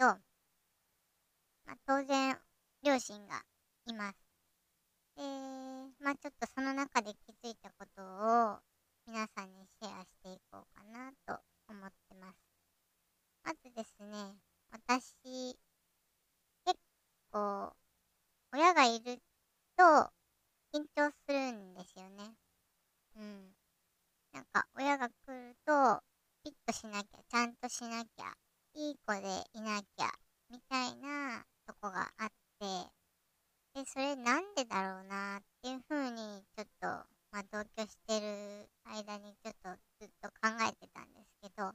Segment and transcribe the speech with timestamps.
[0.00, 0.06] と、
[1.66, 2.38] まあ、当然、
[2.82, 3.42] 両親が
[3.84, 4.16] います。
[5.14, 5.22] で、
[6.02, 8.58] まあちょっとその中で気づいたことを
[9.06, 12.38] 皆さんにシェアしていこうかなと思ってます。
[13.44, 14.38] まずですね、
[14.70, 15.58] 私、
[16.64, 16.78] 結
[17.30, 17.76] 構、
[18.52, 19.20] 親がいる
[19.76, 19.84] と
[20.72, 22.24] 緊張するんですよね。
[23.16, 23.54] うん。
[24.32, 26.02] なんか親が来ると、
[26.42, 28.34] ピッとしなきゃ、ちゃんとしなきゃ、
[28.74, 29.20] いい子で
[29.54, 30.10] いなきゃ、
[30.48, 32.90] みたいなとこがあって、
[33.74, 36.86] で、それなんでだろうなっていうふうに、ちょっと、
[37.32, 41.72] まあ、同居してる間にちょっとずっと考えてたんですけど、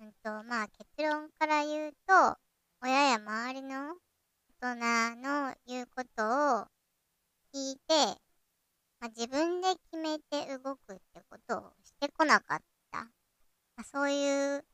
[0.00, 2.36] うんと、まあ、結論から言うと、
[2.82, 3.96] 親や周りの
[4.60, 6.66] 大人の言うことを
[7.54, 8.20] 聞いて、
[9.00, 12.58] まあ、自分で決めて動くってことをしてこなかっ
[12.90, 13.04] た。
[13.04, 13.10] ま
[13.78, 14.64] あ、そういう、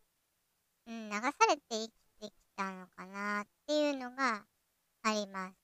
[0.90, 4.44] うん、流されて生きてきたのかなっていうのが
[5.04, 5.54] あります。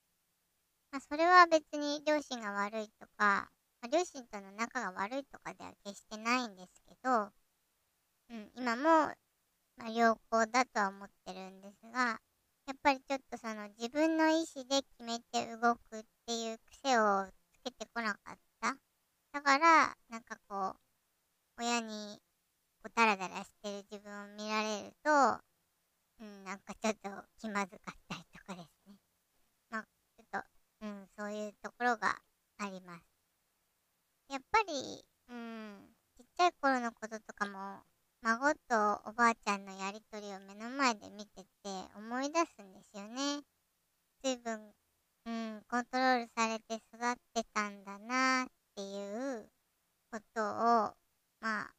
[0.92, 3.50] まあ、それは別に両親が悪いとか、
[3.82, 7.32] まあ、両親との仲が悪いとかでは決してないんですけど、
[8.30, 8.82] うん、今も、
[9.76, 12.20] まあ、良好だとは思ってるんですが、
[12.68, 18.76] やっぱりちょっとその自分の意思で決めて動くっていう癖をつけてこなかった。
[19.32, 20.76] だから、なんかこ
[21.58, 22.20] う、親に
[22.86, 25.10] こうダラダラしてる自分を見られると、
[26.20, 27.10] うん、なんかちょっと
[27.40, 28.94] 気まずかったりとかですね。
[29.70, 29.82] まあ、
[30.16, 30.42] ちょっ
[30.80, 32.14] と、うん、そういうところが
[32.58, 33.02] あります。
[34.30, 37.82] やっぱり、うん、ちっちゃい頃のこととかも、
[38.22, 41.46] 孫とおばあちゃんのやりとりを目の前で見てて
[41.96, 43.42] 思い出すんですよね。
[44.22, 44.60] 随分、
[45.26, 48.46] うん、コントロールされて育ってたんだなっ
[48.76, 49.50] ていう
[50.12, 50.94] ことを、
[51.40, 51.70] まあ、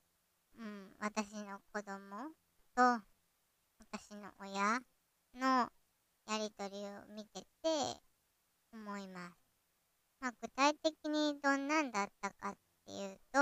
[0.59, 2.31] うん、私の子供
[2.75, 2.81] と
[3.91, 4.79] 私の親
[5.35, 5.69] の
[6.27, 7.45] やりとりを見てて
[8.73, 9.37] 思います。
[10.19, 12.57] まあ、具体的にどんなんだったかっ
[12.87, 13.39] ていうと、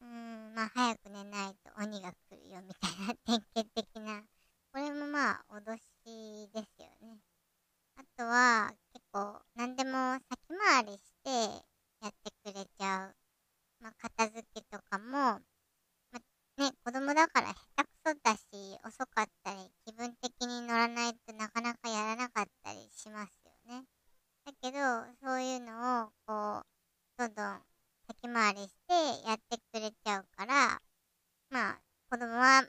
[0.00, 4.22] うーん、まあ早く寝ないと鬼が来るよみたいな典型的な、
[4.72, 7.20] これもまあ脅しですよね。
[7.96, 11.30] あとは結構何でも先回りして
[12.02, 13.14] やってくれちゃう。
[13.80, 15.40] まあ片付けとかも、ま
[16.14, 18.42] あ、ね、子供だから下手くそだし
[18.84, 23.84] 遅かったり気分的に乗らないとなかなかやらなかったりしますよね。
[24.44, 24.78] だけど
[25.22, 26.66] そういうのをこう
[27.17, 27.60] どんどん
[28.06, 30.80] 先回りしてやってくれちゃうから、
[31.50, 31.80] まあ、
[32.10, 32.64] 子供は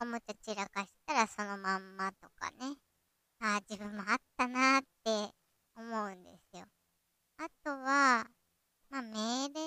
[0.00, 2.76] おもちゃ散らかしたらそのまんまとかね。
[3.40, 5.34] ああ、自分もあったなって
[5.76, 6.64] 思うんですよ。
[7.38, 8.26] あとは、
[8.90, 9.60] まあ、命令、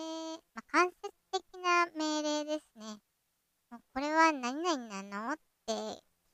[0.56, 2.86] まあ、間接的な命令ですね。
[3.70, 5.74] もうこれは何々なのって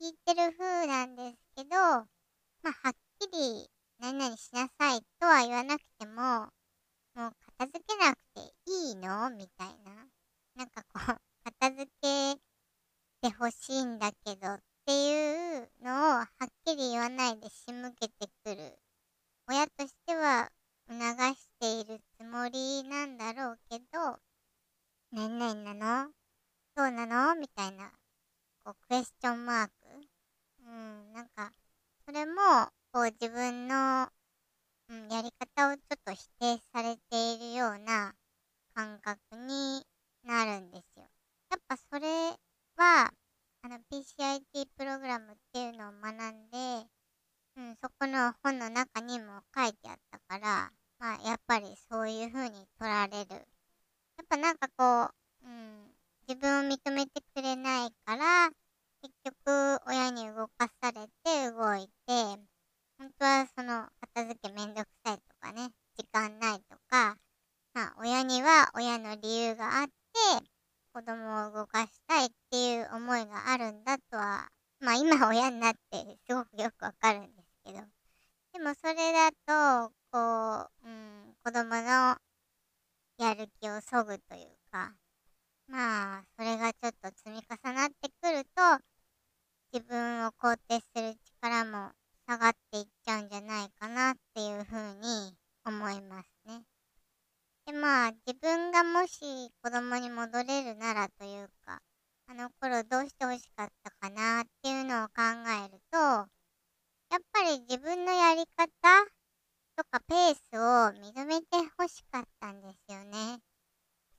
[0.00, 2.06] 聞いてる風なんですけど、ま
[2.70, 6.48] あ、はっきり何々しなさいとは言わなくても、
[7.14, 9.92] もう片付けなくていいのみたいな。
[10.56, 12.34] なんかこう、片付け
[13.22, 16.26] てほしいんだけどっていうのをはっ
[16.64, 18.78] きり言わないで仕向けてくる。
[19.46, 20.50] 親としては
[20.88, 21.00] 促
[21.34, 24.18] しているつもりなんだろうけど、
[25.12, 26.10] 何々なの？
[26.76, 27.34] そうなの？
[27.36, 27.90] みたいな、
[28.64, 29.72] こう、クエスチョンマーク。
[30.66, 31.52] うん、なんか、
[32.06, 32.34] それも、
[32.92, 34.08] こう、自分の
[34.90, 38.14] うん、やり方をちょっと否定されているような
[38.74, 39.86] 感覚に
[40.24, 41.06] なるんですよ。
[41.50, 42.08] やっぱそれ
[42.76, 43.12] は、
[43.62, 46.86] あの PCIT プログラムっていうのを学んで、
[47.56, 53.30] うん、そこの本の中にも書いてあったから、まあやっぱりそういう風に取られる。
[53.30, 55.94] やっぱなんかこう、うん、
[56.28, 58.50] 自分を認めてくれないから、
[59.02, 62.40] 結局親に動かされて動いて、
[62.98, 67.16] 本当はその片付けめんどくさいとかね、時間ないとか、
[67.74, 69.92] まあ親には親の理由があって、
[70.92, 74.48] 子供を動かしたいっていう思いがあるんだとは、
[74.78, 77.80] まあ今親になってすごくよくわかるんですけど、
[78.52, 79.32] でもそれだ
[79.88, 82.16] と、こう、うん、子供の
[83.18, 84.94] やる気をそぐというか、
[85.66, 88.84] まあ、それがちょっと積み重なってくると、
[89.72, 91.90] 自分を肯定する力も
[92.28, 95.36] 下がっていっちゃうんじゃないかなっていうふうに
[95.66, 96.62] 思いますね。
[97.66, 101.80] でまあ自分がもし子供に戻れるならというか
[102.28, 105.14] あの頃どうして欲しかったかなっていうのを考
[105.64, 108.66] えるとやっぱり自分のやり方
[109.76, 111.46] とかペースを認めて
[111.78, 113.40] 欲しかったんですよね。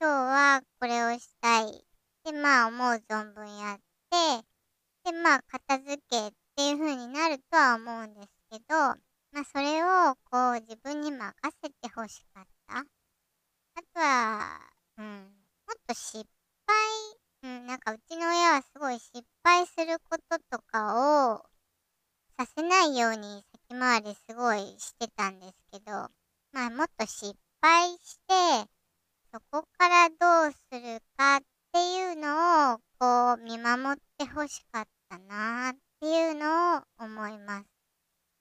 [0.00, 1.84] 日はこれをしたい。
[2.24, 3.78] でまあ思う存分やっ
[4.10, 4.44] て
[5.04, 9.60] でまあ片付けっていう風になるとは思うんですけど、まあ、そ
[22.38, 25.92] させないように先回りすごいしてたんですけど、
[26.52, 28.70] まあもっと失敗して、
[29.32, 31.40] そこからどうするかっ
[31.72, 37.66] ていうのをこう見守ってほしかったなっていうのを思います。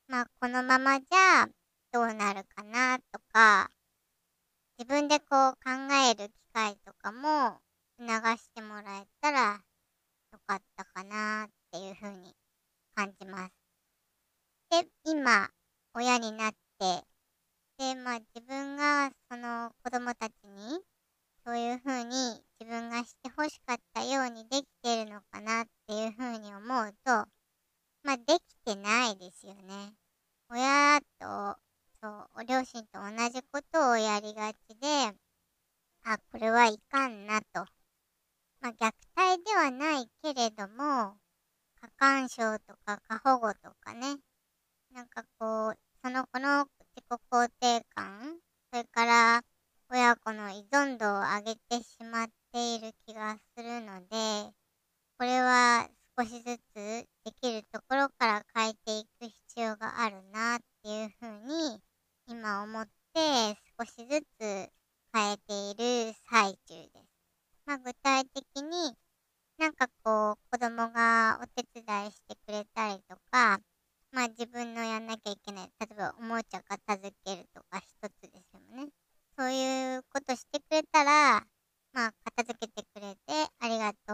[0.08, 1.48] まあこのままじゃ
[1.92, 3.72] どうなるかなとか、
[4.78, 5.72] 自分でこう考
[6.08, 7.58] える機会とかも
[7.98, 9.60] 促してもらえたら
[10.34, 12.36] よかったかなっていうふうに
[12.94, 13.66] 感じます。
[14.72, 15.50] で、今、
[15.94, 16.58] 親になって、
[17.78, 20.82] で、まあ自分がその子供たちに
[21.46, 27.12] そういうふうに自分がしてほしかったようにできてるのかなっていうふうに思うと、
[28.02, 29.94] まあできてないですよね。
[30.50, 31.60] 親と、
[32.02, 35.16] そう、お両親と同じことをやりがちで、
[36.04, 37.66] あ、これはいかんなと。
[38.62, 41.18] まあ、虐待ではないけれども、
[41.80, 44.18] 過干渉とか過保護とかね、
[44.92, 46.66] なんかこう、その子の
[46.96, 48.40] 自己肯定感、
[48.72, 49.44] それから
[49.90, 54.52] 親子の依存度を上げてしまっている気がするので、
[55.20, 55.88] これは
[56.18, 61.82] 少しずつできるところから変えていく必要があるなっていうふうに
[62.28, 64.72] 今思って少しずつ
[65.14, 67.06] 変えている最中です。
[67.66, 68.96] まあ、具体的に
[69.58, 73.60] なんかこう子供がお手伝いしてくれたりとか、
[74.12, 78.90] まあ自分のやんなきゃいけない、例えばおもちゃ片付けるとか一つですよね。
[79.38, 81.46] そういうことしてくれたら、
[81.94, 84.14] まあ片付けてくれてありがと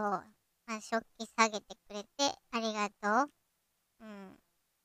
[0.66, 2.08] まあ食器下げてくれて
[2.52, 3.32] ありがとう。
[4.00, 4.38] うん。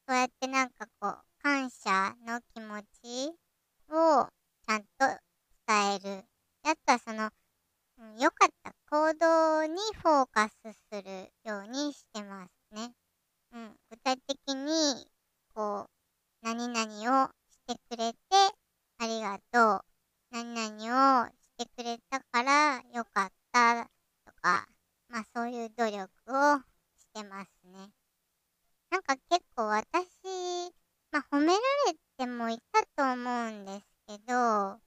[0.08, 3.34] そうやってなんかこう感謝の気持ち
[3.90, 4.28] を
[4.66, 4.88] ちゃんと
[5.68, 6.26] 伝える。
[6.64, 7.32] あとはその、
[8.90, 12.94] 行動にフォーカスするようにしてますね。
[13.52, 15.06] うん、具体的に、
[15.54, 15.90] こう、
[16.42, 18.20] 何々をしてくれて
[18.98, 19.86] ありがとう。
[20.32, 23.90] 何々をしてくれたから良かった
[24.26, 24.66] とか、
[25.10, 26.60] まあそういう努力を
[26.96, 27.90] してますね。
[28.90, 29.84] なんか結構私、
[31.12, 34.80] まあ褒められてもいたと思うんですけど、な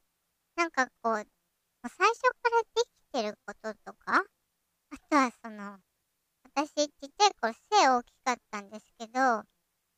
[0.67, 1.27] んかこう、
[1.87, 4.25] 最初からできてることとか、
[4.91, 5.79] あとはその、
[6.45, 9.45] 私ちっちゃい頃背大きかったんですけど、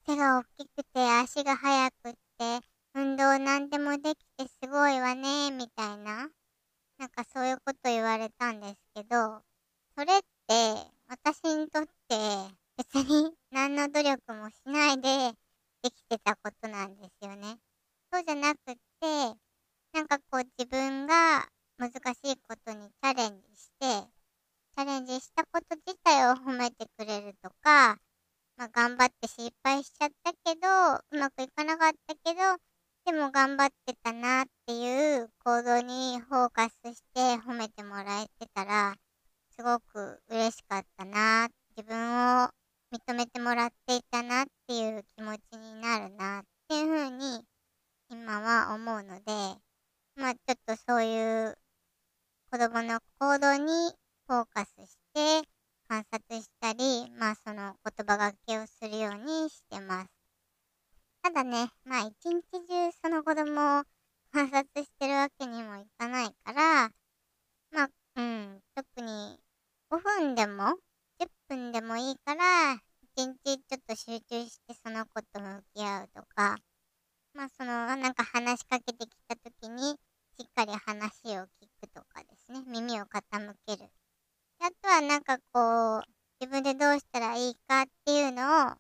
[0.06, 2.60] 背が大きくて足が速くって、
[2.94, 6.28] 運動なんでもできてすごいわね、みたいな、
[6.98, 9.42] なんかそういうこと言われたんですけど、
[9.96, 12.16] それって私にとって
[12.76, 15.32] 別に 何の努力もしないで
[15.82, 17.58] できてたことなんですよね。
[18.12, 19.40] そうじゃなくって、
[19.92, 21.48] なんかこう自分が
[21.78, 24.08] 難しいことにチャレンジして、
[24.76, 27.98] チャレンジしたこと自体を褒めてくれるとか、
[28.56, 30.68] まあ、頑張って失敗しちゃったけど、
[31.10, 32.40] うまくいかなかったけど、
[33.04, 38.94] でも頑張ってたなっていう行動にフォーカスして褒めてもらえてたら、
[39.56, 42.48] すごく嬉しかったな、自分を
[42.92, 47.44] 認めてもらっていたなっていう気持ちになるなっていうふうに
[48.10, 49.60] 今は思うので、
[50.14, 51.58] まあちょっとそういう
[52.52, 53.94] 子供の行動に
[54.28, 55.48] フォーカスして
[55.88, 60.10] 観察したり、まあその言葉がけをするようにしてます。
[61.22, 63.84] ただね、まあ一日中その子供を
[64.34, 66.90] 観察してるわけにもいかないから、
[67.70, 69.38] まあ、うん、特に
[69.88, 70.76] 5分でも
[71.20, 72.74] 10分でもいいから、
[73.16, 76.58] 一日ちょっと集中してその子と向合うとか、
[77.32, 79.96] まあそのなんか話しかけてきた時に
[80.38, 81.46] しっかり話を聞
[81.80, 83.90] くとかですね、耳を傾ける。
[84.60, 86.02] あとはなんかこう、
[86.40, 88.78] 自分でどうしたらいいかっていうのを考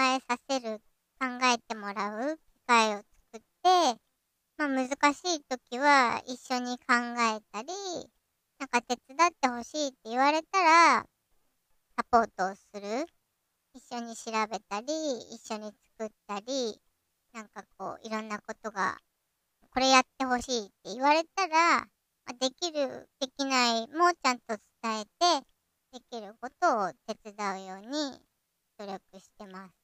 [0.00, 0.80] えさせる、
[1.20, 3.04] 考えてもらう機会を作
[3.38, 4.00] って、
[4.58, 6.94] まあ難しい時は一緒に考
[7.36, 7.68] えたり、
[8.58, 11.06] なんか手伝ってほしいって言われたら、
[11.96, 13.06] サポートをする。
[13.72, 14.86] 一緒に調べたり、
[15.32, 16.80] 一緒に作ったり、
[17.32, 18.98] なんかこう、いろんなことが、
[19.70, 21.86] これやってほしいって言われたら、ま
[22.26, 25.46] あ、できる、できないもちゃんと伝えて、
[25.92, 28.20] できることを手伝うように
[28.76, 29.74] 努力してます。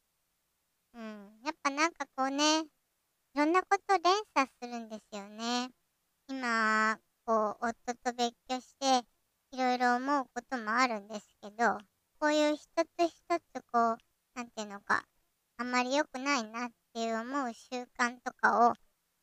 [0.95, 1.41] うん。
[1.45, 2.65] やっぱなんかこうね、
[3.39, 5.71] ろんなこと連鎖するんですよね。
[6.29, 9.07] 今、こう、夫と別居して、
[9.53, 11.79] いろいろ思うこともあるんですけど、
[12.19, 13.13] こういう一つ一
[13.55, 13.99] つこう、
[14.35, 15.05] なんていうのか、
[15.57, 18.75] あんまり良くないなっていう思う習慣とかを、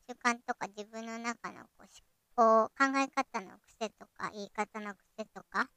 [0.07, 1.81] 習慣とか自分のこう
[2.37, 5.69] 思考、考え方の癖とか、言い方の癖とか、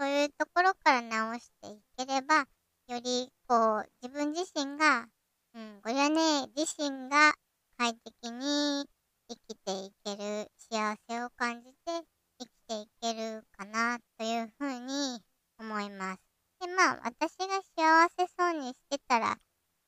[0.00, 2.46] そういうところから直していければ、
[2.88, 5.06] より、こう、自分自身が、
[5.54, 7.34] うん、ご両姉自身が
[7.78, 8.88] 快適に
[9.28, 12.04] 生きていける、幸せを感じて
[12.40, 15.22] 生きていけるかな、というふうに
[15.60, 16.20] 思います。
[16.58, 19.36] で、まあ、私が幸せそうにしてたら、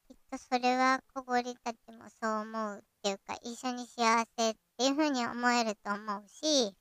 [0.09, 6.75] きっとそれは小堀たちもそう思うっていうか、一緒に幸せっていうふうに思えると思うし、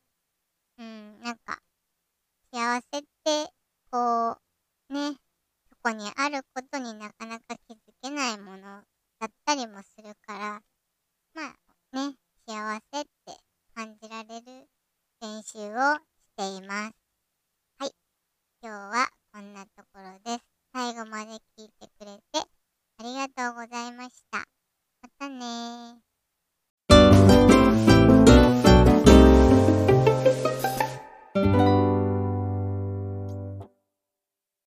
[0.78, 1.60] うん、なんか、
[2.52, 3.54] 幸せって、
[3.92, 4.38] こ
[4.90, 5.12] う、ね、
[5.70, 8.84] そこにあることになかなか気づけないもの
[9.20, 10.64] だったりもするから、
[11.34, 12.16] まあね、
[12.48, 12.79] 幸